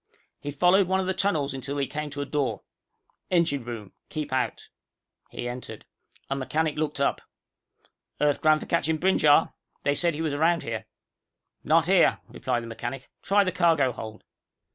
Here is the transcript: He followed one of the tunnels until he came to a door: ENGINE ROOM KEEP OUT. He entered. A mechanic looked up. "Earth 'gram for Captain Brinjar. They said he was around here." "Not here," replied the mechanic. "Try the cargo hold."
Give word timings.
He 0.39 0.49
followed 0.49 0.87
one 0.87 0.99
of 0.99 1.05
the 1.05 1.13
tunnels 1.13 1.53
until 1.53 1.77
he 1.77 1.85
came 1.85 2.09
to 2.09 2.21
a 2.21 2.25
door: 2.25 2.63
ENGINE 3.29 3.63
ROOM 3.63 3.93
KEEP 4.09 4.33
OUT. 4.33 4.69
He 5.29 5.47
entered. 5.47 5.85
A 6.27 6.35
mechanic 6.35 6.75
looked 6.75 6.99
up. 6.99 7.21
"Earth 8.19 8.41
'gram 8.41 8.59
for 8.59 8.65
Captain 8.65 8.97
Brinjar. 8.97 9.53
They 9.83 9.93
said 9.93 10.15
he 10.15 10.23
was 10.23 10.33
around 10.33 10.63
here." 10.63 10.87
"Not 11.63 11.85
here," 11.85 12.17
replied 12.29 12.63
the 12.63 12.67
mechanic. 12.67 13.11
"Try 13.21 13.43
the 13.43 13.51
cargo 13.51 13.91
hold." 13.91 14.23